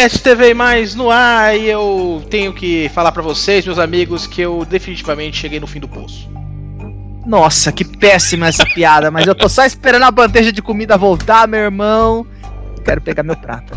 [0.00, 4.40] Podcast TV Mais no ar e eu tenho que falar para vocês, meus amigos, que
[4.40, 6.26] eu definitivamente cheguei no fim do poço.
[7.26, 11.46] Nossa, que péssima essa piada, mas eu tô só esperando a bandeja de comida voltar,
[11.46, 12.26] meu irmão.
[12.82, 13.76] Quero pegar meu prato.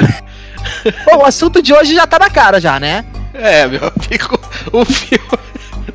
[1.04, 3.04] Bom, o assunto de hoje já tá na cara já, né?
[3.34, 4.40] É, meu amigo,
[4.72, 5.38] o filme.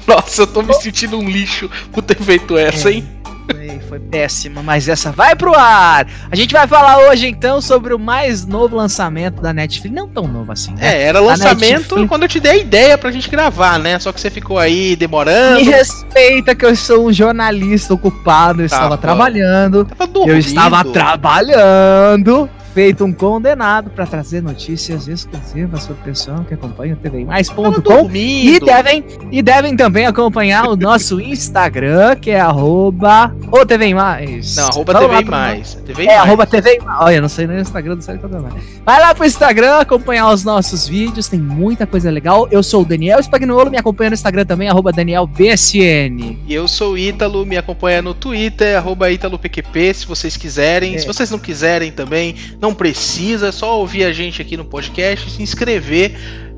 [0.07, 3.07] Nossa, eu tô me sentindo um lixo por ter feito essa, hein?
[3.49, 6.05] Foi, foi péssima, mas essa vai pro ar.
[6.29, 9.95] A gente vai falar hoje então sobre o mais novo lançamento da Netflix.
[9.95, 10.95] Não tão novo assim, né?
[10.95, 13.97] É, era lançamento quando eu te dei a ideia pra gente gravar, né?
[13.99, 15.61] Só que você ficou aí demorando.
[15.61, 19.85] Me respeita que eu sou um jornalista ocupado, eu estava trabalhando.
[19.85, 26.53] Tava eu estava trabalhando feito um condenado para trazer notícias exclusivas sobre o pessoal que
[26.53, 33.35] acompanha o tvmais.com e devem e devem também acompanhar o nosso Instagram, que é arroba
[33.51, 34.55] o TV Mais.
[34.57, 35.73] Não, arroba TV Mais.
[35.73, 38.63] TV é, arroba TV Olha, não sei nem o Instagram do site TV Mais.
[38.85, 42.47] Vai lá pro Instagram acompanhar os nossos vídeos, tem muita coisa legal.
[42.51, 46.37] Eu sou o Daniel Spagnolo, me acompanha no Instagram também, arroba DanielBSN.
[46.45, 50.93] E eu sou o Ítalo, me acompanha no Twitter, arroba ItaloPQP, se vocês quiserem.
[50.93, 50.99] É.
[50.99, 54.65] Se vocês não quiserem também, não não precisa, é só ouvir a gente aqui no
[54.65, 56.13] podcast, se inscrever.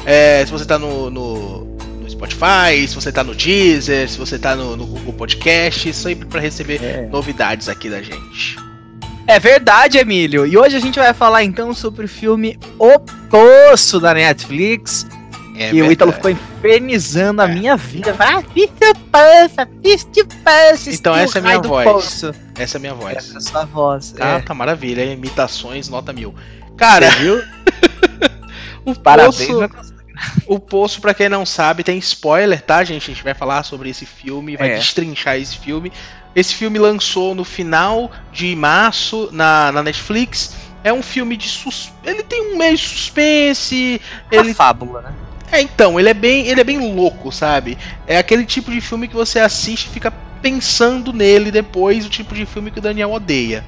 [0.05, 1.65] É, se você está no, no,
[2.01, 6.25] no, Spotify, se você está no Deezer, se você está no, no, Google Podcast, sempre
[6.25, 7.07] para receber é.
[7.11, 8.57] novidades aqui da gente.
[9.27, 10.47] É verdade, Emílio.
[10.47, 12.97] E hoje a gente vai falar então sobre o filme O
[13.29, 15.05] Poço da Netflix.
[15.59, 15.89] É e verdade.
[15.89, 17.45] o Ítalo ficou infernizando é.
[17.45, 18.15] a minha vida.
[18.17, 22.23] Ah, assiste Puff, Então essa é a minha voz.
[22.57, 23.17] Essa é a minha voz.
[23.17, 24.15] Essa é a sua voz.
[24.17, 24.39] Ah, é.
[24.39, 25.03] tá maravilha.
[25.03, 26.33] Imitações, nota mil.
[26.77, 27.43] Cara, Você viu?
[28.85, 29.69] o Parabéns, poço,
[30.47, 33.11] o Poço, pra quem não sabe, tem spoiler, tá, gente?
[33.11, 34.75] A gente vai falar sobre esse filme, vai é.
[34.75, 35.91] destrinchar esse filme.
[36.33, 40.55] Esse filme lançou no final de março na, na Netflix.
[40.85, 41.91] É um filme de sus...
[42.05, 43.99] Ele tem um meio suspense.
[44.31, 44.53] Uma ele...
[44.53, 45.13] fábula, né?
[45.51, 47.77] É, então, ele é bem, ele é bem louco, sabe?
[48.05, 50.11] É aquele tipo de filme que você assiste e fica
[50.41, 53.63] pensando nele depois, o tipo de filme que o Daniel odeia.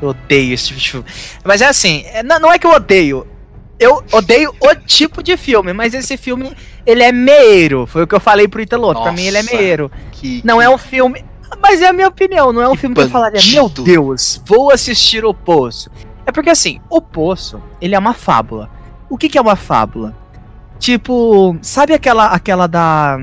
[0.00, 1.06] Eu odeio esse tipo de filme.
[1.44, 3.26] Mas é assim, é, não, não é que eu odeio.
[3.78, 6.52] Eu odeio o tipo de filme, mas esse filme,
[6.86, 7.86] ele é meiro.
[7.86, 8.92] Foi o que eu falei pro Italo.
[9.02, 9.90] Pra mim, ele é meiro.
[10.12, 10.64] Que, não que...
[10.64, 11.24] é um filme.
[11.60, 13.10] Mas é a minha opinião, não é um que filme bandido.
[13.10, 15.90] que eu falaria, meu Deus, vou assistir O Poço.
[16.26, 18.70] É porque assim, O Poço, ele é uma fábula.
[19.08, 20.16] O que, que é uma fábula?
[20.78, 23.18] Tipo, sabe aquela aquela da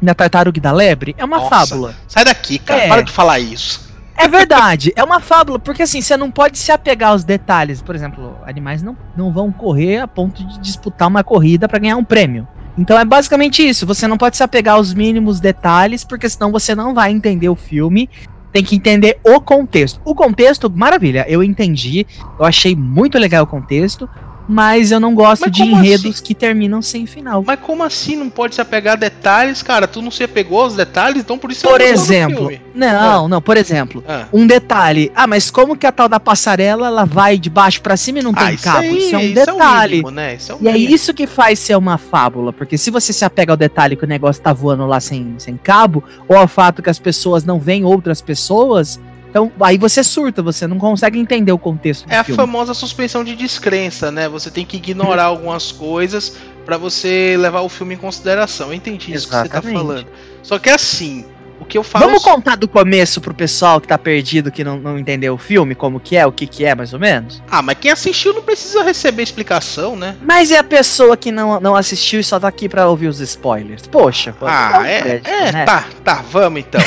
[0.00, 1.14] da tartaruga e da lebre?
[1.18, 1.94] É uma Nossa, fábula.
[2.06, 2.82] Sai daqui, cara.
[2.82, 2.88] É.
[2.88, 3.88] Para de falar isso.
[4.20, 7.80] É verdade, é uma fábula, porque assim, você não pode se apegar aos detalhes.
[7.80, 11.96] Por exemplo, animais não, não vão correr a ponto de disputar uma corrida para ganhar
[11.96, 12.46] um prêmio.
[12.76, 16.74] Então é basicamente isso, você não pode se apegar aos mínimos detalhes, porque senão você
[16.74, 18.10] não vai entender o filme.
[18.52, 20.00] Tem que entender o contexto.
[20.04, 22.06] O contexto, maravilha, eu entendi,
[22.38, 24.08] eu achei muito legal o contexto
[24.48, 26.24] mas eu não gosto mas de enredos assim?
[26.24, 27.44] que terminam sem final.
[27.46, 29.86] Mas como assim não pode se apegar a detalhes, cara?
[29.86, 33.28] Tu não se apegou aos detalhes, então por isso Por exemplo, não, ah.
[33.28, 34.26] não, por exemplo, ah.
[34.32, 35.12] um detalhe.
[35.14, 38.22] Ah, mas como que a tal da passarela ela vai de baixo para cima e
[38.22, 38.78] não ah, tem cabo?
[38.78, 39.92] Aí, isso é um isso detalhe.
[39.92, 40.34] É mínimo, né?
[40.34, 43.24] isso é um e é isso que faz ser uma fábula, porque se você se
[43.24, 46.82] apega ao detalhe que o negócio tá voando lá sem, sem cabo, ou ao fato
[46.82, 48.98] que as pessoas não veem outras pessoas,
[49.38, 52.36] então, aí você surta, você não consegue entender o contexto É a filme.
[52.36, 54.28] famosa suspensão de descrença, né?
[54.28, 58.68] Você tem que ignorar algumas coisas para você levar o filme em consideração.
[58.68, 59.50] Eu entendi isso Exatamente.
[59.50, 60.06] que você tá falando.
[60.42, 61.37] Só que assim, o
[61.68, 62.06] que eu falo.
[62.06, 65.74] Vamos contar do começo pro pessoal que tá perdido, que não, não entendeu o filme,
[65.74, 67.42] como que é, o que que é, mais ou menos?
[67.50, 70.16] Ah, mas quem assistiu não precisa receber explicação, né?
[70.22, 73.20] Mas é a pessoa que não, não assistiu e só tá aqui pra ouvir os
[73.20, 73.86] spoilers.
[73.86, 75.64] Poxa, Ah, é, crédito, é, né?
[75.64, 76.80] tá, tá, vamos então.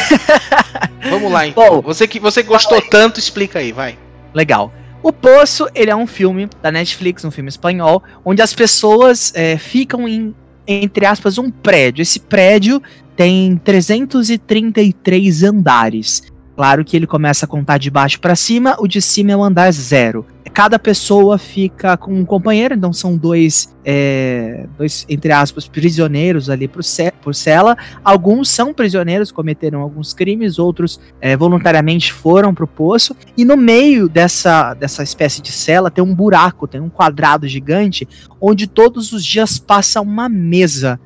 [1.09, 1.63] vamos lá então.
[1.63, 3.97] Bom, você que você gostou tanto, explica aí, vai.
[4.33, 4.73] Legal.
[5.03, 9.57] O Poço, ele é um filme da Netflix, um filme espanhol, onde as pessoas é,
[9.57, 10.35] ficam em,
[10.67, 12.03] entre aspas, um prédio.
[12.03, 12.81] Esse prédio
[13.21, 16.23] tem 333 andares.
[16.55, 19.43] Claro que ele começa a contar de baixo para cima, o de cima é o
[19.43, 20.25] andar zero.
[20.51, 26.67] Cada pessoa fica com um companheiro, então são dois, é, dois entre aspas, prisioneiros ali
[26.67, 27.77] por, ce por cela.
[28.03, 33.15] Alguns são prisioneiros, cometeram alguns crimes, outros é, voluntariamente foram pro poço.
[33.37, 38.07] E no meio dessa, dessa espécie de cela tem um buraco, tem um quadrado gigante,
[38.41, 40.99] onde todos os dias passa uma mesa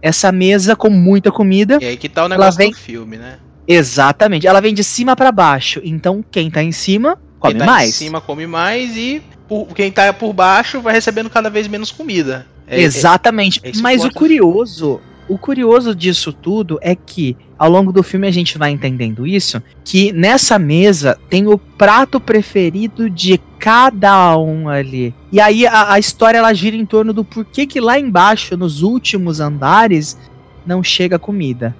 [0.00, 1.78] essa mesa com muita comida.
[1.80, 2.70] E aí que tá o negócio vem...
[2.70, 3.38] do filme, né?
[3.66, 4.46] Exatamente.
[4.46, 5.80] Ela vem de cima para baixo.
[5.84, 7.98] Então, quem tá em cima, come quem tá mais.
[7.98, 11.68] Quem em cima come mais e por, quem tá por baixo vai recebendo cada vez
[11.68, 12.46] menos comida.
[12.66, 13.60] É, Exatamente.
[13.62, 18.26] É, é Mas o curioso o curioso disso tudo é que ao longo do filme
[18.26, 24.68] a gente vai entendendo isso, que nessa mesa tem o prato preferido de cada um
[24.68, 25.12] ali.
[25.32, 28.82] E aí a, a história ela gira em torno do porquê que lá embaixo, nos
[28.82, 30.16] últimos andares,
[30.64, 31.74] não chega comida.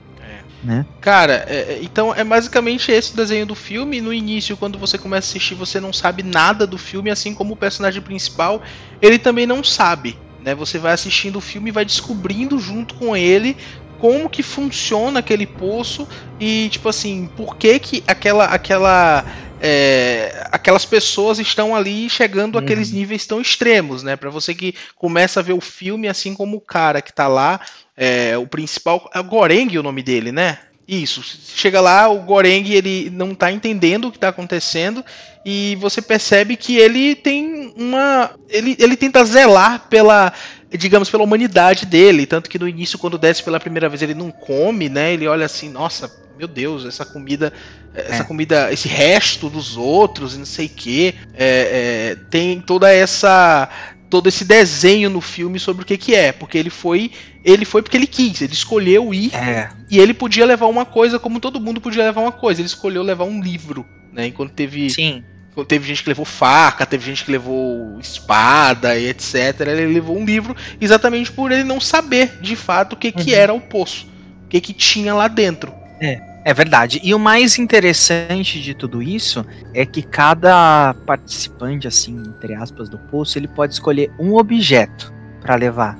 [0.62, 0.84] Né?
[1.00, 4.00] Cara, é, é, então é basicamente esse o desenho do filme.
[4.00, 7.54] No início, quando você começa a assistir, você não sabe nada do filme, assim como
[7.54, 8.60] o personagem principal,
[9.00, 10.19] ele também não sabe.
[10.44, 10.54] Né?
[10.54, 13.56] Você vai assistindo o filme e vai descobrindo junto com ele
[13.98, 16.06] como que funciona aquele poço
[16.38, 19.24] e tipo assim por que que aquela aquela
[19.60, 22.60] é, aquelas pessoas estão ali chegando uhum.
[22.60, 24.16] àqueles níveis tão extremos, né?
[24.16, 27.60] Para você que começa a ver o filme assim como o cara que tá lá,
[27.96, 30.58] é, o principal é o Goreng o nome dele, né?
[30.86, 31.22] Isso,
[31.54, 35.04] chega lá, o Goreng ele não tá entendendo o que tá acontecendo
[35.44, 40.32] e você percebe que ele tem uma ele, ele tenta zelar pela
[40.76, 42.26] digamos, pela humanidade dele.
[42.26, 45.12] Tanto que no início, quando desce pela primeira vez, ele não come, né?
[45.12, 47.52] Ele olha assim, nossa, meu Deus, essa comida,
[47.94, 48.24] essa é.
[48.24, 51.14] comida, esse resto dos outros, e não sei o que.
[51.34, 53.68] É, é, tem toda essa.
[54.10, 57.12] Todo esse desenho no filme sobre o que, que é, porque ele foi,
[57.44, 59.68] ele foi porque ele quis, ele escolheu ir é.
[59.90, 62.58] e ele podia levar uma coisa como todo mundo podia levar uma coisa.
[62.58, 64.28] Ele escolheu levar um livro, né?
[64.28, 65.22] Enquanto teve Sim
[65.64, 69.60] Teve gente que levou faca, teve gente que levou espada e etc.
[69.60, 73.25] Ele levou um livro exatamente por ele não saber de fato o que, uhum.
[73.25, 74.08] que era o poço,
[74.44, 75.72] o que, que tinha lá dentro.
[76.00, 77.00] É, é verdade.
[77.02, 79.44] E o mais interessante de tudo isso
[79.75, 85.56] é que cada participante, assim, entre aspas, do poço, ele pode escolher um objeto para
[85.56, 85.99] levar.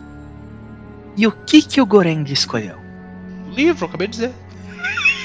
[1.17, 2.77] E o que que o Goreng escolheu?
[3.49, 4.33] O livro, acabei de dizer.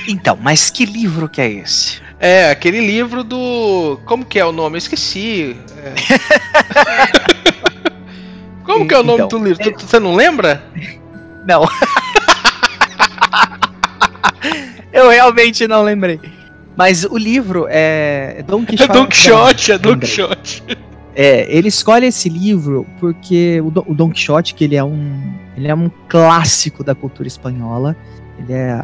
[0.07, 2.01] Então, mas que livro que é esse?
[2.23, 3.99] É, aquele livro do.
[4.05, 4.75] Como que é o nome?
[4.75, 5.57] Eu esqueci.
[5.77, 5.93] É.
[8.63, 9.61] Como que é o nome então, do livro?
[9.61, 9.73] É...
[9.73, 10.63] Você não lembra?
[11.45, 11.67] Não.
[14.93, 16.17] Eu realmente não lembrei.
[16.77, 18.89] Mas o livro é Don Quixote.
[18.89, 20.63] É Don Quixote, é Don Quixote.
[21.13, 25.33] É, ele escolhe esse livro porque o Don, o Don Quixote, que ele é um,
[25.57, 27.97] ele é um clássico da cultura espanhola.
[28.39, 28.81] Ele é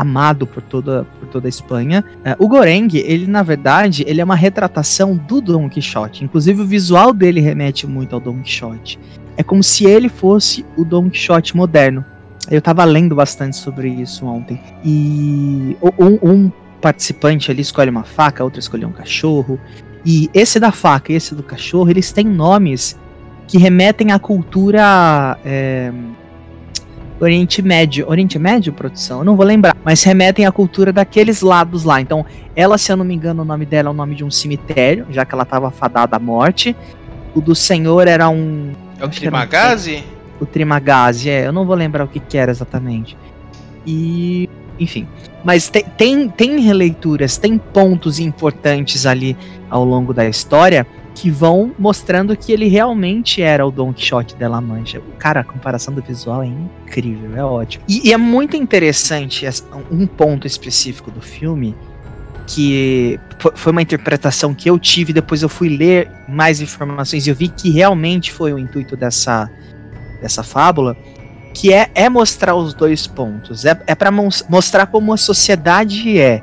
[0.00, 2.04] amado por toda, por toda a Espanha.
[2.18, 6.24] Uh, o Goreng, ele na verdade, ele é uma retratação do Don Quixote.
[6.24, 8.98] Inclusive o visual dele remete muito ao Don Quixote.
[9.36, 12.04] É como se ele fosse o Don Quixote moderno.
[12.50, 14.60] Eu tava lendo bastante sobre isso ontem.
[14.84, 19.60] E um, um participante ali escolhe uma faca, outro escolhe um cachorro.
[20.04, 22.98] E esse da faca e esse do cachorro, eles têm nomes
[23.46, 25.92] que remetem à cultura é,
[27.20, 28.08] Oriente Médio.
[28.08, 29.18] Oriente Médio, produção?
[29.18, 29.76] Eu não vou lembrar.
[29.84, 32.00] Mas remetem à cultura daqueles lados lá.
[32.00, 32.24] Então,
[32.56, 35.06] ela, se eu não me engano, o nome dela é o nome de um cemitério,
[35.10, 36.74] já que ela estava fadada à morte.
[37.34, 38.72] O do senhor era um.
[38.98, 40.02] É o Trimagazi?
[40.40, 41.46] O Trimagazi, é.
[41.46, 43.16] Eu não vou lembrar o que, que era exatamente.
[43.86, 44.48] E.
[44.78, 45.06] Enfim.
[45.44, 49.36] Mas tem, tem, tem releituras, tem pontos importantes ali
[49.68, 54.48] ao longo da história que vão mostrando que ele realmente era o Don Quixote de
[54.48, 55.02] La Mancha.
[55.18, 57.84] Cara, a comparação do visual é incrível, é ótimo.
[57.88, 59.46] E, e é muito interessante
[59.90, 61.74] um ponto específico do filme
[62.46, 63.18] que
[63.54, 67.48] foi uma interpretação que eu tive, depois eu fui ler mais informações e eu vi
[67.48, 69.48] que realmente foi o intuito dessa,
[70.20, 70.96] dessa fábula,
[71.54, 73.64] que é, é mostrar os dois pontos.
[73.64, 76.42] É, é para mostrar como a sociedade é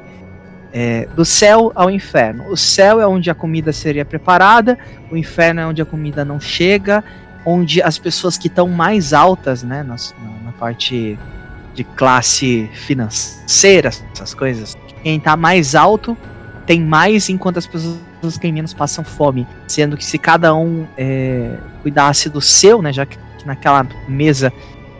[0.79, 2.51] é, do céu ao inferno.
[2.51, 4.77] O céu é onde a comida seria preparada,
[5.11, 7.03] o inferno é onde a comida não chega,
[7.43, 9.95] onde as pessoas que estão mais altas, né, na,
[10.45, 11.17] na, parte
[11.73, 16.15] de classe financeira, essas coisas, quem está mais alto
[16.67, 19.47] tem mais, enquanto as pessoas que menos passam fome.
[19.67, 24.53] Sendo que se cada um é, cuidasse do seu, né, já que naquela mesa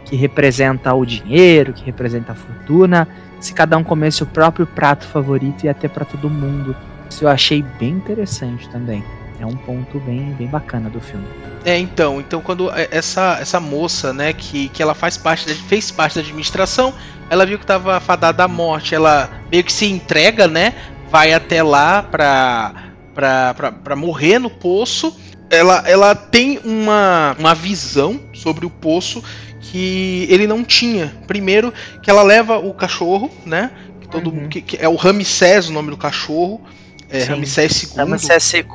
[0.06, 3.08] que representa o dinheiro, que representa a fortuna,
[3.40, 6.76] se cada um comesse o próprio prato favorito e até para todo mundo.
[7.10, 9.04] Isso eu achei bem interessante também.
[9.40, 11.28] É um ponto bem, bem bacana do filme.
[11.64, 16.16] É, então, então quando essa, essa moça, né, que, que ela faz parte fez parte
[16.16, 16.94] da administração,
[17.30, 20.74] ela viu que estava fadada à morte, ela meio que se entrega, né,
[21.10, 22.74] vai até lá pra,
[23.14, 25.16] pra, pra, pra morrer no poço.
[25.50, 29.24] Ela, ela tem uma, uma visão sobre o poço
[29.62, 31.14] que ele não tinha.
[31.26, 33.72] Primeiro, que ela leva o cachorro, né?
[34.02, 34.50] Que todo uhum.
[34.50, 36.62] que, que, é o Ramsés o nome do cachorro.
[37.10, 37.90] É, Sim, Ramsés II.
[37.96, 38.66] Ramsés II.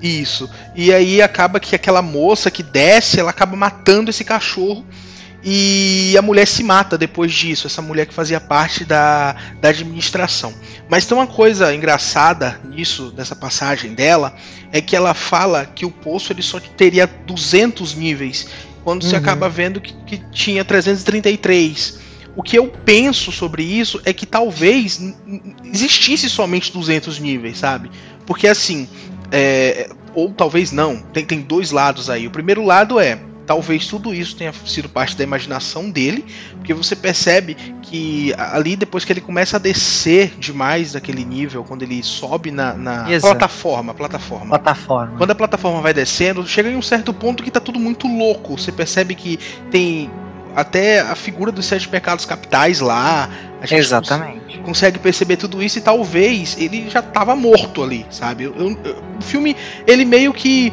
[0.00, 0.48] Isso.
[0.74, 4.84] E aí acaba que aquela moça que desce, ela acaba matando esse cachorro.
[5.46, 10.54] E a mulher se mata depois disso, essa mulher que fazia parte da, da administração.
[10.88, 14.34] Mas tem uma coisa engraçada nisso, nessa passagem dela,
[14.72, 18.48] é que ela fala que o poço ele só teria 200 níveis
[18.82, 19.10] quando uhum.
[19.10, 21.98] você acaba vendo que, que tinha 333.
[22.34, 25.14] O que eu penso sobre isso é que talvez
[25.64, 27.90] existisse somente 200 níveis, sabe?
[28.24, 28.88] Porque assim,
[29.30, 32.26] é, ou talvez não, tem, tem dois lados aí.
[32.26, 36.24] O primeiro lado é talvez tudo isso tenha sido parte da imaginação dele,
[36.56, 41.82] porque você percebe que ali depois que ele começa a descer demais daquele nível, quando
[41.82, 44.58] ele sobe na, na plataforma, plataforma.
[44.58, 45.18] Plataforma.
[45.18, 48.58] Quando a plataforma vai descendo, chega em um certo ponto que tá tudo muito louco.
[48.58, 49.38] Você percebe que
[49.70, 50.10] tem
[50.54, 53.28] até a figura dos sete pecados capitais lá.
[53.70, 54.58] Exatamente.
[54.58, 58.44] Cons consegue perceber tudo isso e talvez ele já estava morto ali, sabe?
[58.44, 58.78] Eu, eu,
[59.18, 60.72] o filme, ele meio que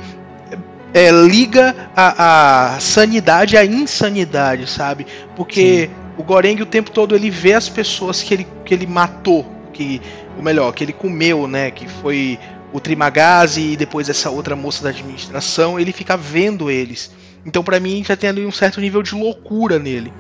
[0.94, 5.06] é, liga a, a, sanidade à insanidade, sabe?
[5.36, 5.96] Porque Sim.
[6.18, 10.02] o Goreng o tempo todo ele vê as pessoas que ele, que ele matou, que,
[10.38, 11.72] ou melhor, que ele comeu, né?
[11.72, 12.38] Que foi
[12.74, 17.12] o Trimagazi e depois essa outra moça da administração, ele fica vendo eles.
[17.46, 20.14] Então, para mim, já tem ali um certo nível de loucura nele.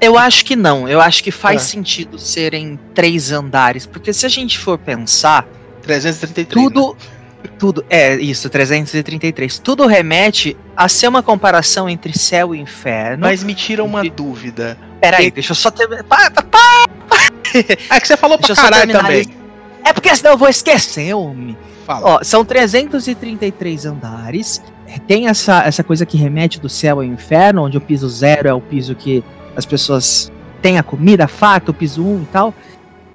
[0.00, 0.88] Eu acho que não.
[0.88, 1.64] Eu acho que faz é.
[1.64, 3.86] sentido serem três andares.
[3.86, 5.46] Porque se a gente for pensar.
[5.82, 6.48] 333.
[6.48, 6.92] Tudo.
[6.92, 7.17] Né?
[7.58, 7.84] Tudo.
[7.88, 9.58] É, isso, 333.
[9.58, 13.22] Tudo remete a ser uma comparação entre céu e inferno.
[13.22, 14.10] Mas me tira uma e...
[14.10, 14.78] dúvida.
[15.00, 15.30] Peraí, e...
[15.30, 15.86] deixa eu só ter.
[16.04, 16.86] Pá, pá, pá.
[17.90, 19.26] É que você falou pra caralho também.
[19.84, 21.56] É porque senão eu vou esquecer, homem.
[21.86, 24.60] Ó, são 333 andares
[25.06, 28.54] tem essa, essa coisa que remete do céu ao inferno, onde o piso zero é
[28.54, 29.22] o piso que
[29.54, 32.54] as pessoas têm a comida farta, o piso um e tal.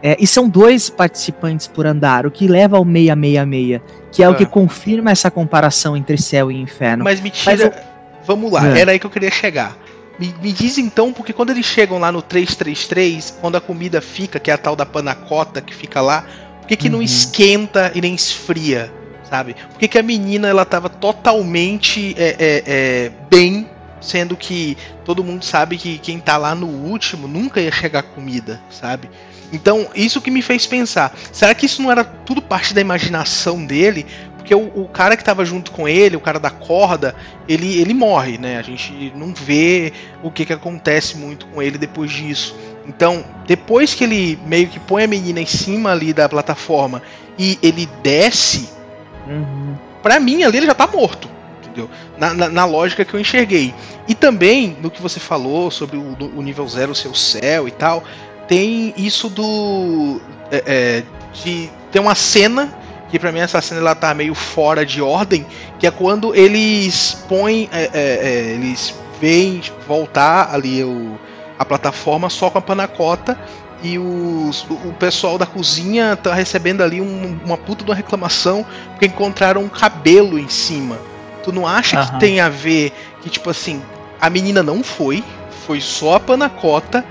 [0.03, 3.81] É, e são dois participantes por andar, o que leva ao 666,
[4.11, 4.31] que é ah.
[4.31, 7.05] o que confirma essa comparação entre céu e inferno.
[7.05, 7.71] Mas me tira.
[7.73, 7.93] Mas
[8.25, 8.81] Vamos lá, é.
[8.81, 9.77] era aí que eu queria chegar.
[10.19, 14.39] Me, me, diz então, porque quando eles chegam lá no 333, quando a comida fica,
[14.39, 16.25] que é a tal da panacota que fica lá,
[16.59, 16.95] por que, que uhum.
[16.95, 18.91] não esquenta e nem esfria?
[19.33, 19.55] sabe?
[19.55, 23.67] Por que, que a menina ela tava totalmente é, é, é, bem,
[23.99, 28.61] sendo que todo mundo sabe que quem tá lá no último nunca ia chegar comida,
[28.69, 29.09] sabe?
[29.53, 33.65] Então, isso que me fez pensar, será que isso não era tudo parte da imaginação
[33.65, 34.05] dele?
[34.35, 37.15] Porque o, o cara que tava junto com ele, o cara da corda,
[37.47, 38.57] ele, ele morre, né?
[38.57, 42.53] A gente não vê o que, que acontece muito com ele depois disso.
[42.85, 47.01] Então, depois que ele meio que põe a menina em cima ali da plataforma
[47.39, 48.67] e ele desce,
[49.27, 49.75] Uhum.
[50.01, 51.29] Pra mim, ali ele já tá morto.
[51.61, 51.89] Entendeu?
[52.17, 53.73] Na, na, na, lógica que eu enxerguei.
[54.07, 57.71] E também, no que você falou sobre o, o nível zero ser o céu e
[57.71, 58.03] tal,
[58.47, 60.21] tem isso do.
[60.51, 62.71] É, é, de ter uma cena
[63.09, 65.45] que para mim essa cena ela tá meio fora de ordem,
[65.79, 71.17] que é quando eles põem, é, é, é eles veem voltar ali o,
[71.57, 73.37] a plataforma só com a panacota
[73.83, 78.65] e os, o pessoal da cozinha tá recebendo ali um, uma puta de uma reclamação
[78.91, 80.97] porque encontraram um cabelo em cima.
[81.43, 82.05] Tu não acha uhum.
[82.05, 83.81] que tem a ver que, tipo assim,
[84.19, 85.23] a menina não foi,
[85.67, 87.05] foi só a panacota,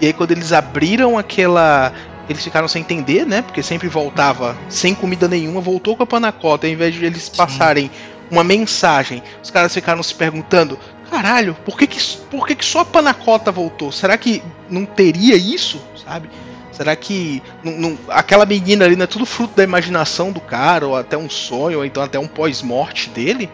[0.00, 1.92] e aí quando eles abriram aquela.
[2.28, 3.40] Eles ficaram sem entender, né?
[3.40, 7.90] Porque sempre voltava sem comida nenhuma, voltou com a panacota, ao invés de eles passarem
[8.30, 9.22] uma mensagem.
[9.42, 10.78] Os caras ficaram se perguntando:
[11.10, 11.98] caralho, por que, que,
[12.30, 13.90] por que, que só a panacota voltou?
[13.90, 15.80] Será que não teria isso?
[16.08, 16.30] sabe?
[16.72, 20.86] Será que não, não, aquela menina ali não é tudo fruto da imaginação do cara,
[20.86, 23.50] ou até um sonho, ou então até um pós-morte dele?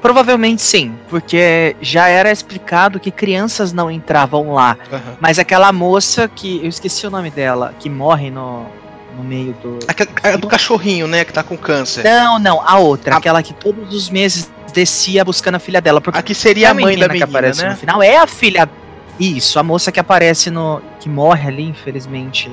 [0.00, 4.76] Provavelmente sim, porque já era explicado que crianças não entravam lá.
[4.90, 5.00] Uhum.
[5.20, 6.58] Mas aquela moça que.
[6.62, 8.66] Eu esqueci o nome dela, que morre no,
[9.16, 9.78] no meio do.
[9.88, 11.24] A, a do cachorrinho, né?
[11.24, 12.04] Que tá com câncer.
[12.04, 13.14] Não, não, a outra.
[13.14, 13.18] A...
[13.18, 16.00] Aquela que todos os meses descia buscando a filha dela.
[16.00, 17.70] Porque Aqui seria a mãe da menina, que aparece né?
[17.70, 18.02] no final.
[18.02, 18.68] É a filha
[19.20, 20.82] isso, a moça que aparece no.
[20.98, 22.50] que morre ali, infelizmente,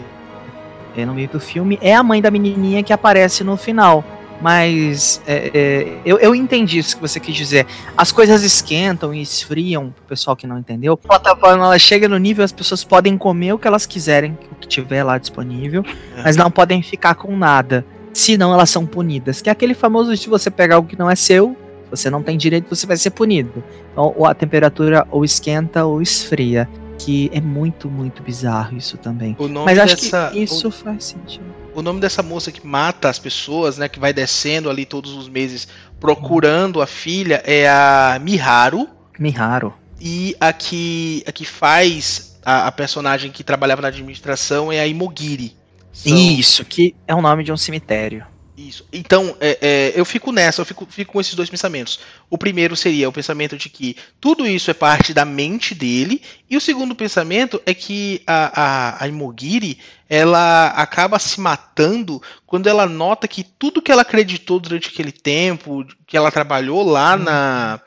[0.95, 4.03] é, no meio do filme, é a mãe da menininha que aparece no final.
[4.41, 7.65] Mas é, é, eu, eu entendi isso que você quis dizer.
[7.98, 10.93] As coisas esquentam e esfriam, pro pessoal que não entendeu.
[10.93, 14.55] A plataforma ela chega no nível, as pessoas podem comer o que elas quiserem, o
[14.55, 15.84] que tiver lá disponível,
[16.15, 16.24] é.
[16.24, 17.86] mas não podem ficar com nada.
[18.13, 19.41] Senão elas são punidas.
[19.41, 21.55] Que é aquele famoso de você pegar algo que não é seu,
[21.89, 23.63] você não tem direito, você vai ser punido.
[23.91, 26.67] Então, ou a temperatura ou esquenta ou esfria.
[26.98, 29.36] Que é muito, muito bizarro isso também.
[29.63, 31.46] Mas acho dessa, que isso o, faz sentido.
[31.79, 33.88] O nome dessa moça que mata as pessoas, né?
[33.88, 35.65] Que vai descendo ali todos os meses
[35.98, 38.86] procurando a filha é a Miharu.
[39.17, 39.74] Miharu.
[39.98, 44.88] E a que, a que faz a, a personagem que trabalhava na administração é a
[44.88, 45.55] Imogiri.
[45.93, 46.17] São...
[46.17, 48.25] Isso, que é o nome de um cemitério.
[48.67, 48.85] Isso.
[48.91, 52.01] Então, é, é, eu fico nessa, eu fico, fico, com esses dois pensamentos.
[52.29, 56.57] O primeiro seria o pensamento de que tudo isso é parte da mente dele, e
[56.57, 62.85] o segundo pensamento é que a, a, a Imogiri ela acaba se matando quando ela
[62.85, 67.19] nota que tudo que ela acreditou durante aquele tempo, que ela trabalhou lá hum.
[67.19, 67.79] na,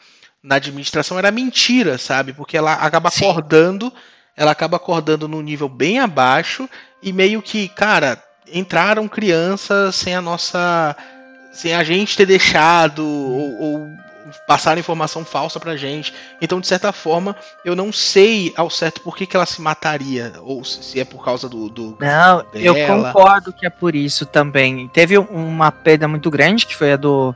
[0.43, 2.33] na administração era mentira, sabe?
[2.33, 3.29] Porque ela acaba Sim.
[3.29, 3.93] acordando,
[4.35, 6.67] ela acaba acordando num nível bem abaixo
[7.03, 10.97] e meio que, cara, entraram crianças sem a nossa.
[11.53, 13.91] sem a gente ter deixado, ou, ou
[14.47, 16.13] passaram informação falsa pra gente.
[16.41, 20.33] Então, de certa forma, eu não sei ao certo por que, que ela se mataria.
[20.41, 21.69] Ou se é por causa do.
[21.69, 22.49] do não, dela.
[22.55, 24.89] eu concordo que é por isso também.
[24.89, 27.35] Teve uma perda muito grande, que foi a do,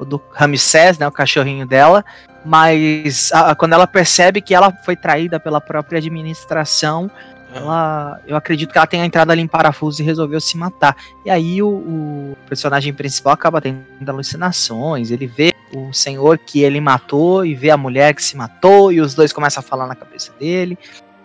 [0.00, 1.06] do Ramsés, né?
[1.06, 2.04] O cachorrinho dela.
[2.44, 7.10] Mas a, quando ela percebe que ela foi traída pela própria administração,
[7.54, 10.96] ela, eu acredito que ela tenha entrado ali em parafuso e resolveu se matar.
[11.24, 16.80] E aí o, o, personagem principal acaba tendo alucinações, ele vê o senhor que ele
[16.80, 19.94] matou e vê a mulher que se matou e os dois começam a falar na
[19.94, 20.78] cabeça dele.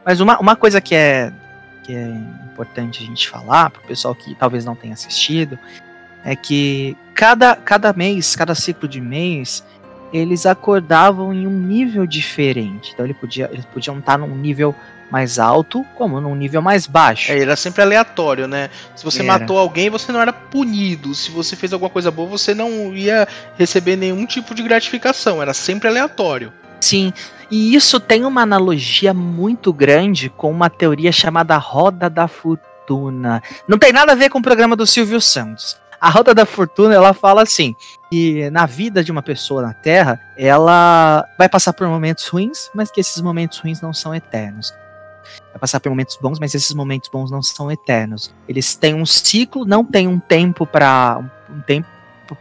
[0.06, 1.32] Mas uma, uma coisa que é,
[1.84, 2.08] que é
[2.52, 5.58] importante a gente falar, para o pessoal que talvez não tenha assistido,
[6.24, 9.64] é que cada, cada mês, cada ciclo de mês,
[10.12, 12.92] eles acordavam em um nível diferente.
[12.94, 14.74] Então ele podia, eles podiam estar num nível
[15.12, 17.32] mais alto, como num nível mais baixo.
[17.32, 18.70] É, era sempre aleatório, né?
[18.96, 19.40] Se você era.
[19.40, 21.16] matou alguém, você não era punido.
[21.16, 25.42] Se você fez alguma coisa boa, você não ia receber nenhum tipo de gratificação.
[25.42, 26.52] Era sempre aleatório.
[26.80, 27.12] Sim,
[27.50, 33.42] e isso tem uma analogia muito grande com uma teoria chamada Roda da Fortuna.
[33.68, 35.78] Não tem nada a ver com o programa do Silvio Santos.
[36.00, 37.76] A Roda da Fortuna, ela fala assim,
[38.12, 42.92] que na vida de uma pessoa na Terra, ela vai passar por momentos ruins, mas
[42.92, 44.72] que esses momentos ruins não são eternos
[45.58, 48.34] vai passar por momentos bons, mas esses momentos bons não são eternos.
[48.48, 51.88] Eles têm um ciclo, não tem um tempo para um tempo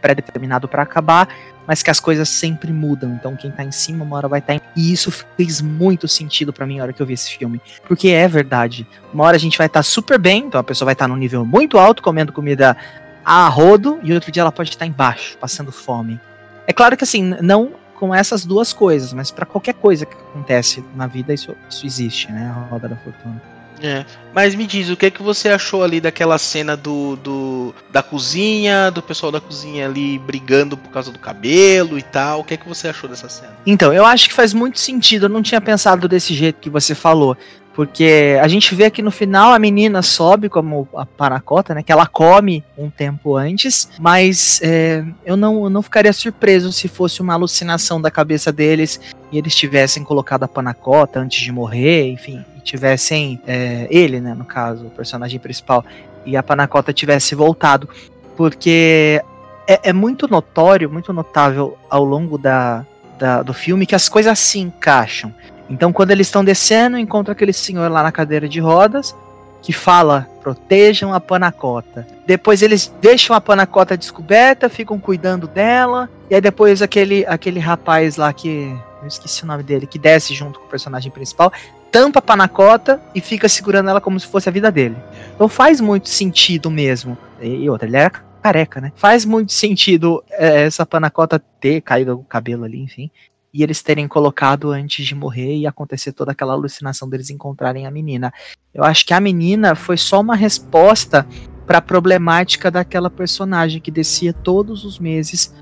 [0.01, 1.27] pré-determinado para acabar,
[1.65, 3.13] mas que as coisas sempre mudam.
[3.13, 4.81] Então quem tá em cima uma hora vai estar tá em...
[4.81, 8.09] E isso fez muito sentido para mim na hora que eu vi esse filme, porque
[8.09, 8.87] é verdade.
[9.13, 11.09] Uma hora a gente vai estar tá super bem, então a pessoa vai estar tá
[11.09, 12.77] num nível muito alto comendo comida
[13.25, 16.19] a rodo e outro dia ela pode estar tá embaixo, passando fome.
[16.65, 20.83] É claro que assim, não com essas duas coisas, mas para qualquer coisa que acontece
[20.95, 22.53] na vida, isso, isso existe, né?
[22.55, 23.41] A roda da fortuna.
[23.81, 24.05] É.
[24.33, 28.01] Mas me diz, o que é que você achou ali daquela cena do, do da
[28.01, 32.41] cozinha, do pessoal da cozinha ali brigando por causa do cabelo e tal?
[32.41, 33.53] O que é que você achou dessa cena?
[33.65, 35.25] Então, eu acho que faz muito sentido.
[35.25, 37.37] Eu não tinha pensado desse jeito que você falou.
[37.77, 41.83] Porque a gente vê que no final a menina sobe como a panacota, né?
[41.83, 46.87] Que ela come um tempo antes, mas é, eu, não, eu não ficaria surpreso se
[46.87, 48.99] fosse uma alucinação da cabeça deles
[49.31, 54.33] e eles tivessem colocado a panacota antes de morrer, enfim, e tivessem é, ele, né?
[54.33, 55.85] No caso, o personagem principal,
[56.25, 57.87] e a panacota tivesse voltado.
[58.35, 59.21] Porque
[59.67, 62.83] é, é muito notório, muito notável ao longo da,
[63.19, 65.31] da, do filme que as coisas se encaixam.
[65.69, 69.15] Então, quando eles estão descendo, encontra aquele senhor lá na cadeira de rodas
[69.61, 72.07] que fala: protejam a panacota.
[72.25, 76.09] Depois eles deixam a panacota descoberta, ficam cuidando dela.
[76.29, 78.73] E aí depois aquele, aquele rapaz lá que.
[78.99, 81.53] Eu esqueci o nome dele, que desce junto com o personagem principal,
[81.91, 84.97] tampa a panacota e fica segurando ela como se fosse a vida dele.
[85.35, 87.15] Então faz muito sentido mesmo.
[87.39, 88.09] E outra, ele era
[88.41, 88.91] careca, né?
[88.95, 93.11] Faz muito sentido é, essa panacota ter caído o cabelo ali, enfim
[93.57, 97.91] e eles terem colocado antes de morrer e acontecer toda aquela alucinação deles encontrarem a
[97.91, 98.31] menina.
[98.71, 101.25] Eu acho que a menina foi só uma resposta
[101.65, 105.55] para a problemática daquela personagem que descia todos os meses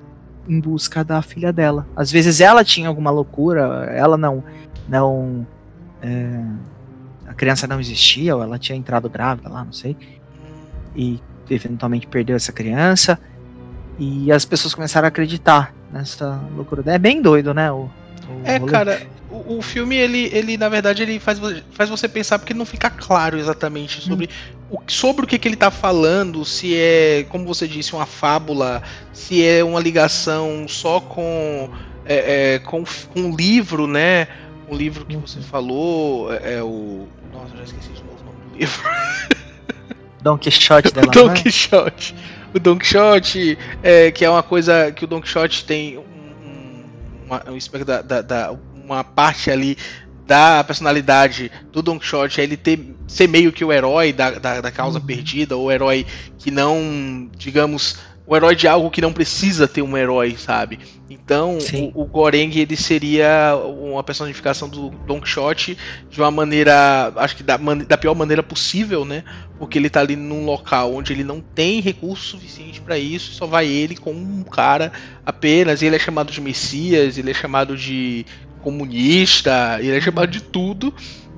[0.45, 1.88] em busca da filha dela.
[1.95, 4.43] Às vezes ela tinha alguma loucura, ela não
[4.89, 5.47] não
[6.01, 6.43] é,
[7.25, 9.95] a criança não existia ou ela tinha entrado grávida lá, não sei.
[10.93, 13.17] E eventualmente perdeu essa criança
[13.97, 16.84] e as pessoas começaram a acreditar nessa loucura.
[16.86, 17.71] É bem doido, né?
[17.71, 17.89] O,
[18.27, 18.71] o é, rolê.
[18.71, 21.39] cara, o, o, filme, ele, ele, na verdade, ele faz,
[21.71, 24.29] faz você pensar porque não fica claro exatamente sobre,
[24.69, 24.77] hum.
[24.77, 28.84] o, sobre o que, que ele tá falando, se é, como você disse, uma fábula,
[29.13, 31.69] se é uma ligação só com,
[32.05, 34.27] é, é, com, com um livro, né?
[34.69, 35.43] Um livro que você uhum.
[35.45, 37.08] falou, é, é o.
[37.31, 38.81] Nossa, já esqueci de novo o nome do livro.
[40.21, 41.34] Don Quixote dela, Don né?
[41.36, 42.15] Quixote
[42.56, 46.86] o Don Quixote, é, que é uma coisa que o Don Quixote tem um,
[47.26, 49.78] uma, um, da, da, da, uma parte ali
[50.26, 54.62] da personalidade do Don Quixote, é ele ter, ser meio que o herói da, da,
[54.62, 55.06] da causa uhum.
[55.06, 56.06] perdida, ou o herói
[56.38, 60.79] que não, digamos, o herói de algo que não precisa ter um herói, sabe?
[61.09, 61.57] Então,
[61.93, 65.77] o, o, Goreng ele seria uma personificação do Don Quixote
[66.09, 69.23] de uma maneira, acho que da, da pior maneira possível, né?
[69.59, 73.45] Porque ele tá ali num local onde ele não tem recurso suficiente para isso, só
[73.45, 74.91] vai ele com um cara
[75.23, 78.25] apenas, e ele é chamado de Messias, ele é chamado de
[78.61, 80.91] comunista, ele é chamado de tudo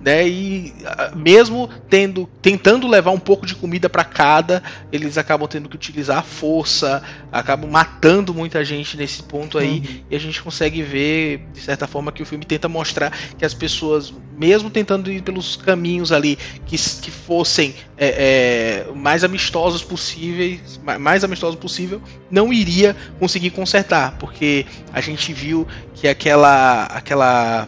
[0.08, 0.26] né?
[0.26, 0.74] E
[1.18, 6.20] mesmo tendo, tentando levar um pouco de comida para cada, eles acabam tendo que utilizar
[6.20, 10.04] a força, acabam matando muita gente nesse ponto aí, uhum.
[10.10, 13.54] e a gente consegue ver de certa forma que o filme tenta mostrar que as
[13.54, 20.80] pessoas, mesmo tentando ir pelos caminhos ali que, que fossem é, é, mais amistosos possíveis,
[21.02, 27.68] mais amistosos possível, não iria conseguir consertar, porque a gente viu que aquela aquela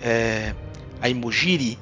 [0.00, 0.54] é,
[1.00, 1.78] a Imogiri,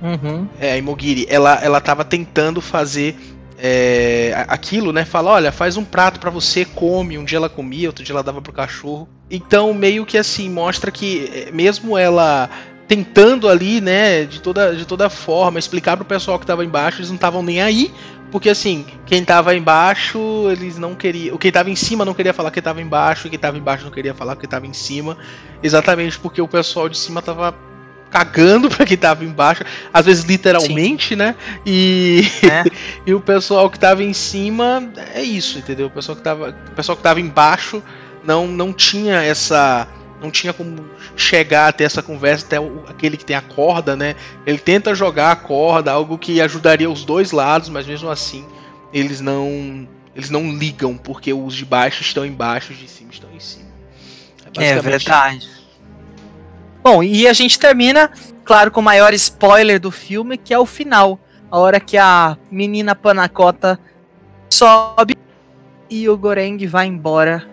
[0.00, 0.46] uhum.
[0.60, 3.16] é, a Imogiri, ela, ela tava tentando fazer
[3.64, 5.04] é, aquilo, né?
[5.04, 7.16] Fala, olha, faz um prato para você, come.
[7.16, 9.08] Um dia ela comia, outro dia ela dava pro cachorro.
[9.30, 12.50] Então, meio que assim, mostra que é, mesmo ela
[12.88, 17.08] tentando ali, né, de toda, de toda forma, explicar pro pessoal que tava embaixo, eles
[17.08, 17.92] não estavam nem aí.
[18.32, 20.18] Porque assim, quem tava embaixo,
[20.50, 21.36] eles não queriam.
[21.36, 23.92] Quem tava em cima não queria falar que tava embaixo, e quem tava embaixo não
[23.92, 25.16] queria falar que tava em cima.
[25.62, 27.54] Exatamente porque o pessoal de cima tava
[28.12, 31.16] cagando para quem tava embaixo, às vezes literalmente, Sim.
[31.16, 31.34] né?
[31.64, 32.64] E, é.
[33.06, 35.86] e o pessoal que tava em cima é isso, entendeu?
[35.86, 37.82] O pessoal que tava, o pessoal que tava embaixo
[38.22, 39.88] não não tinha essa
[40.20, 40.84] não tinha como
[41.16, 44.14] chegar até essa conversa até o, aquele que tem a corda, né?
[44.46, 48.46] Ele tenta jogar a corda, algo que ajudaria os dois lados, mas mesmo assim
[48.92, 53.30] eles não eles não ligam porque os de baixo estão embaixo, os de cima estão
[53.32, 53.72] em cima.
[54.58, 55.48] É, é verdade.
[56.82, 58.10] Bom, e a gente termina,
[58.44, 61.18] claro, com o maior spoiler do filme, que é o final.
[61.50, 63.78] A hora que a menina Panacota
[64.50, 65.14] sobe
[65.88, 67.46] e o Goreng vai embora.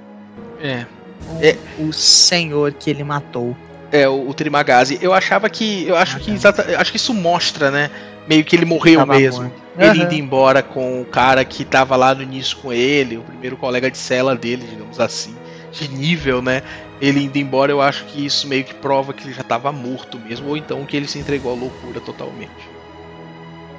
[0.61, 0.85] É.
[1.41, 1.57] é.
[1.77, 3.55] O senhor que ele matou.
[3.91, 4.97] É, o, o Trimagazi.
[5.01, 5.85] Eu achava que.
[5.87, 7.89] Eu acho ah, que exata, acho que isso mostra, né?
[8.27, 9.43] Meio que ele morreu mesmo.
[9.43, 9.61] Morto.
[9.77, 10.05] Ele uhum.
[10.05, 13.89] indo embora com o cara que tava lá no início com ele, o primeiro colega
[13.89, 15.35] de cela dele, digamos assim.
[15.71, 16.63] De nível, né?
[17.01, 20.19] ele indo embora, eu acho que isso meio que prova que ele já estava morto
[20.19, 22.69] mesmo, ou então que ele se entregou à loucura totalmente.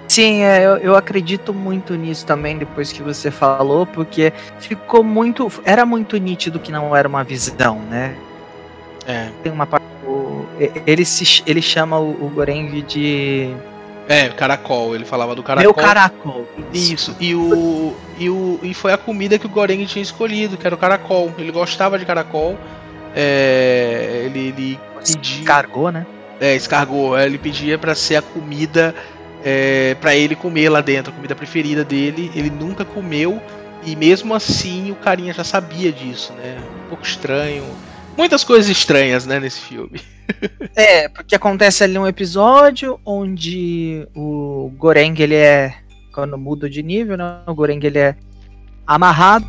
[0.08, 5.48] Sim, é, eu, eu, acredito muito nisso também, depois que você falou, porque ficou muito.
[5.64, 8.16] Era muito nítido que não era uma visão, né?
[9.06, 9.30] É.
[9.42, 9.84] Tem uma parte.
[10.84, 13.54] Ele, se, ele chama o, o Goreng de.
[14.10, 15.62] É, caracol, ele falava do caracol.
[15.62, 16.44] Meu caracol.
[16.74, 17.16] Isso.
[17.20, 20.74] E, o, e, o, e foi a comida que o Goreng tinha escolhido, que era
[20.74, 21.32] o caracol.
[21.38, 22.58] Ele gostava de caracol.
[23.14, 26.04] É, ele, ele pedia, escargou, né?
[26.40, 27.16] É, escargou.
[27.16, 28.92] Ele pedia para ser a comida
[29.44, 32.32] é, para ele comer lá dentro, a comida preferida dele.
[32.34, 33.40] Ele nunca comeu
[33.84, 36.58] e mesmo assim o carinha já sabia disso, né?
[36.84, 37.64] Um pouco estranho.
[38.20, 39.98] Muitas coisas estranhas, né, nesse filme.
[40.76, 45.74] é, porque acontece ali um episódio onde o Goreng ele é
[46.12, 47.40] quando muda de nível, né?
[47.46, 48.14] O Goreng ele é
[48.86, 49.46] amarrado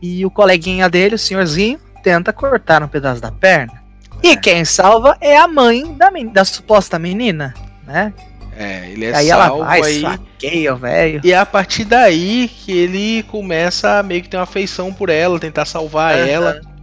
[0.00, 3.74] e o coleguinha dele, o senhorzinho, tenta cortar um pedaço da perna.
[4.22, 4.28] É.
[4.28, 7.52] E quem salva é a mãe da, da suposta menina,
[7.86, 8.10] né?
[8.56, 10.00] É, ele é aí salvo ela vai, aí.
[10.00, 11.20] Saqueia, velho.
[11.22, 15.10] E é a partir daí que ele começa a meio que ter uma afeição por
[15.10, 16.24] ela, tentar salvar uhum.
[16.26, 16.75] ela.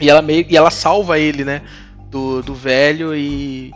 [0.00, 1.62] E ela meio e ela salva ele, né?
[2.10, 3.72] Do, do velho e,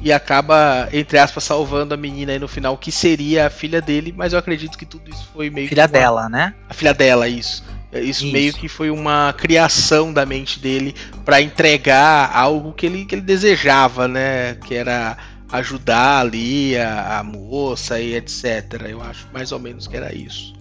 [0.00, 4.12] e acaba, entre aspas, salvando a menina aí no final, que seria a filha dele,
[4.16, 6.54] mas eu acredito que tudo isso foi meio filha dela, né?
[6.68, 7.64] A filha dela, isso.
[7.92, 13.04] Isso, Isso, meio que foi uma criação da mente dele para entregar algo que ele,
[13.04, 14.54] que ele desejava, né?
[14.54, 15.16] Que era
[15.52, 18.82] ajudar ali a, a, moça e etc.
[18.88, 20.54] Eu acho mais ou menos que era isso.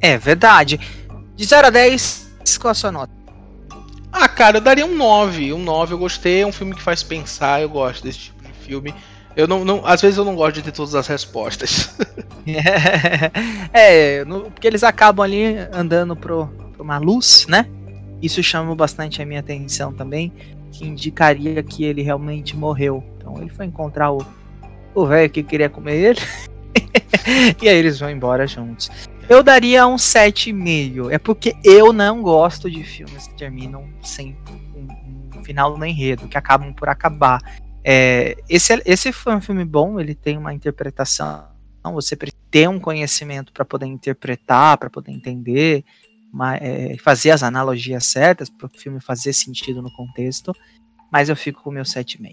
[0.00, 0.80] É verdade.
[1.36, 3.19] De 0 a 10, qual a sua nota?
[4.12, 5.52] Ah, cara, eu daria um 9.
[5.52, 8.52] Um 9 eu gostei, é um filme que faz pensar, eu gosto desse tipo de
[8.52, 8.94] filme.
[9.36, 11.96] Eu não, não, às vezes eu não gosto de ter todas as respostas.
[13.72, 17.66] é, no, porque eles acabam ali andando pro, pro uma luz, né?
[18.20, 20.32] Isso chamou bastante a minha atenção também,
[20.72, 23.04] que indicaria que ele realmente morreu.
[23.16, 26.20] Então ele foi encontrar o velho que queria comer ele.
[27.62, 28.90] e aí eles vão embora juntos.
[29.30, 31.12] Eu daria um 7,5.
[31.12, 34.36] É porque eu não gosto de filmes que terminam sem
[34.74, 37.40] um, um final no enredo, que acabam por acabar.
[37.84, 41.46] É, esse, é, esse foi um filme bom, ele tem uma interpretação.
[41.94, 45.84] Você precisa ter um conhecimento para poder interpretar, para poder entender,
[46.32, 50.52] mas, é, fazer as analogias certas para o filme fazer sentido no contexto.
[51.08, 52.32] Mas eu fico com o meu 7,5.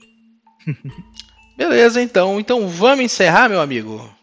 [1.55, 2.39] Beleza, então.
[2.39, 4.16] Então vamos encerrar, meu amigo?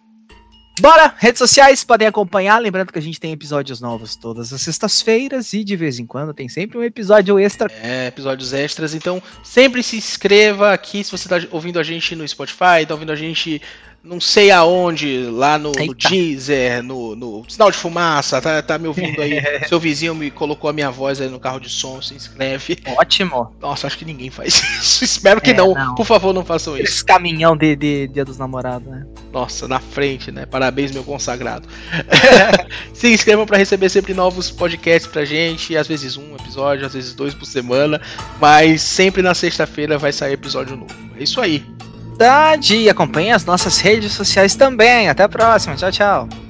[0.81, 1.15] Bora!
[1.19, 2.59] Redes sociais podem acompanhar.
[2.59, 6.35] Lembrando que a gente tem episódios novos todas as sextas-feiras e de vez em quando
[6.35, 7.71] tem sempre um episódio extra.
[7.81, 8.93] É, episódios extras.
[8.93, 13.13] Então, sempre se inscreva aqui se você está ouvindo a gente no Spotify, está ouvindo
[13.13, 13.63] a gente
[14.05, 18.87] não sei aonde, lá no, no Deezer, no, no, sinal de fumaça, tá, tá me
[18.87, 19.43] ouvindo aí.
[19.67, 22.79] Seu vizinho me colocou a minha voz aí no carro de som, se inscreve.
[22.99, 23.57] Ótimo.
[23.59, 25.05] Nossa, acho que ninguém faz isso.
[25.05, 25.73] Espero que é, não.
[25.73, 25.95] não.
[25.95, 26.85] Por favor, não façam isso.
[26.85, 29.07] Esse caminhão de, de Dia dos Namorados, né?
[29.33, 30.45] Nossa, na frente, né?
[30.45, 31.67] Parabéns, meu consagrado.
[32.93, 35.79] se inscrevam para receber sempre novos podcasts pra gente.
[35.79, 37.99] Às vezes um episódio, às vezes dois por semana.
[38.39, 40.95] Mas sempre na sexta-feira vai sair episódio novo.
[41.19, 41.65] É isso aí
[42.77, 45.09] E acompanhe as nossas redes sociais também.
[45.09, 45.77] Até a próxima.
[45.77, 46.44] Tchau, tchau.